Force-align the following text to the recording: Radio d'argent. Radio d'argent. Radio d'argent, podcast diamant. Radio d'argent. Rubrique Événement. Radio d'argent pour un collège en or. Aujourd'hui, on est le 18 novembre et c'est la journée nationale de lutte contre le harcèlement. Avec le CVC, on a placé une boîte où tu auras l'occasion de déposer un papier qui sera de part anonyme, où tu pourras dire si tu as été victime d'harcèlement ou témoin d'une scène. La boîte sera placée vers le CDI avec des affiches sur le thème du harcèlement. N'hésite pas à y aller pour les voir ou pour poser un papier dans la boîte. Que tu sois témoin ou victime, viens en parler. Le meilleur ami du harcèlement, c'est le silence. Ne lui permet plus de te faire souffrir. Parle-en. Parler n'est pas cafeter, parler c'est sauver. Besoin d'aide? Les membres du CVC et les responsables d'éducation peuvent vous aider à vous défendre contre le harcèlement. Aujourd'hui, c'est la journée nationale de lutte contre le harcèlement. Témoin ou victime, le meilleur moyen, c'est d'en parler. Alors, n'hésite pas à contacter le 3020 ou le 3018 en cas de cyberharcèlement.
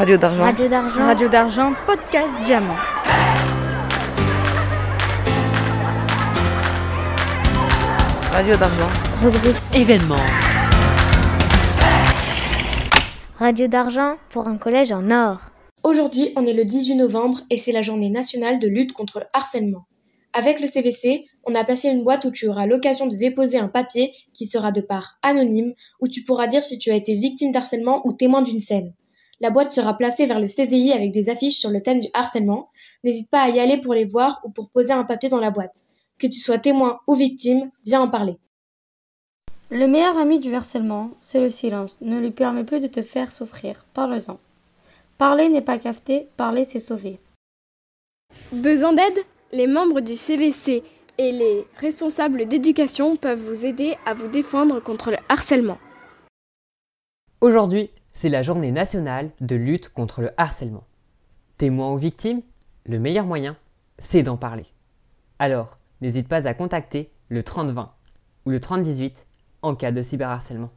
Radio 0.00 0.16
d'argent. 0.16 0.44
Radio 0.44 0.66
d'argent. 0.66 1.04
Radio 1.04 1.28
d'argent, 1.28 1.72
podcast 1.86 2.30
diamant. 2.46 2.74
Radio 8.32 8.56
d'argent. 8.56 8.88
Rubrique 9.22 9.56
Événement. 9.74 10.16
Radio 13.38 13.66
d'argent 13.66 14.16
pour 14.30 14.48
un 14.48 14.56
collège 14.56 14.90
en 14.90 15.10
or. 15.10 15.50
Aujourd'hui, 15.84 16.32
on 16.34 16.46
est 16.46 16.54
le 16.54 16.64
18 16.64 16.94
novembre 16.94 17.42
et 17.50 17.58
c'est 17.58 17.72
la 17.72 17.82
journée 17.82 18.08
nationale 18.08 18.58
de 18.58 18.68
lutte 18.68 18.94
contre 18.94 19.18
le 19.18 19.26
harcèlement. 19.34 19.84
Avec 20.32 20.60
le 20.60 20.66
CVC, 20.66 21.26
on 21.44 21.54
a 21.54 21.62
placé 21.62 21.88
une 21.88 22.04
boîte 22.04 22.24
où 22.24 22.30
tu 22.30 22.48
auras 22.48 22.64
l'occasion 22.64 23.06
de 23.06 23.16
déposer 23.16 23.58
un 23.58 23.68
papier 23.68 24.14
qui 24.32 24.46
sera 24.46 24.72
de 24.72 24.80
part 24.80 25.18
anonyme, 25.20 25.74
où 26.00 26.08
tu 26.08 26.22
pourras 26.22 26.46
dire 26.46 26.64
si 26.64 26.78
tu 26.78 26.90
as 26.90 26.96
été 26.96 27.16
victime 27.16 27.52
d'harcèlement 27.52 28.00
ou 28.06 28.14
témoin 28.14 28.40
d'une 28.40 28.60
scène. 28.60 28.94
La 29.40 29.50
boîte 29.50 29.72
sera 29.72 29.96
placée 29.96 30.26
vers 30.26 30.38
le 30.38 30.46
CDI 30.46 30.92
avec 30.92 31.12
des 31.12 31.30
affiches 31.30 31.58
sur 31.58 31.70
le 31.70 31.82
thème 31.82 32.00
du 32.00 32.08
harcèlement. 32.12 32.70
N'hésite 33.04 33.30
pas 33.30 33.40
à 33.40 33.48
y 33.48 33.58
aller 33.58 33.80
pour 33.80 33.94
les 33.94 34.04
voir 34.04 34.40
ou 34.44 34.50
pour 34.50 34.68
poser 34.68 34.92
un 34.92 35.04
papier 35.04 35.30
dans 35.30 35.40
la 35.40 35.50
boîte. 35.50 35.84
Que 36.18 36.26
tu 36.26 36.38
sois 36.38 36.58
témoin 36.58 37.00
ou 37.06 37.14
victime, 37.14 37.70
viens 37.84 38.02
en 38.02 38.10
parler. 38.10 38.36
Le 39.70 39.86
meilleur 39.86 40.18
ami 40.18 40.40
du 40.40 40.54
harcèlement, 40.54 41.12
c'est 41.20 41.40
le 41.40 41.48
silence. 41.48 41.96
Ne 42.02 42.20
lui 42.20 42.32
permet 42.32 42.64
plus 42.64 42.80
de 42.80 42.86
te 42.86 43.00
faire 43.00 43.32
souffrir. 43.32 43.86
Parle-en. 43.94 44.38
Parler 45.16 45.48
n'est 45.48 45.62
pas 45.62 45.78
cafeter, 45.78 46.28
parler 46.36 46.64
c'est 46.64 46.80
sauver. 46.80 47.18
Besoin 48.52 48.92
d'aide? 48.92 49.24
Les 49.52 49.66
membres 49.66 50.00
du 50.00 50.16
CVC 50.16 50.82
et 51.18 51.32
les 51.32 51.66
responsables 51.78 52.46
d'éducation 52.46 53.16
peuvent 53.16 53.40
vous 53.40 53.64
aider 53.64 53.96
à 54.06 54.14
vous 54.14 54.28
défendre 54.28 54.80
contre 54.80 55.10
le 55.10 55.16
harcèlement. 55.28 55.78
Aujourd'hui, 57.40 57.90
c'est 58.20 58.28
la 58.28 58.42
journée 58.42 58.70
nationale 58.70 59.30
de 59.40 59.56
lutte 59.56 59.88
contre 59.88 60.20
le 60.20 60.30
harcèlement. 60.36 60.84
Témoin 61.56 61.90
ou 61.94 61.96
victime, 61.96 62.42
le 62.84 62.98
meilleur 62.98 63.24
moyen, 63.24 63.56
c'est 63.98 64.22
d'en 64.22 64.36
parler. 64.36 64.66
Alors, 65.38 65.78
n'hésite 66.02 66.28
pas 66.28 66.46
à 66.46 66.52
contacter 66.52 67.10
le 67.30 67.42
3020 67.42 67.90
ou 68.44 68.50
le 68.50 68.60
3018 68.60 69.26
en 69.62 69.74
cas 69.74 69.90
de 69.90 70.02
cyberharcèlement. 70.02 70.70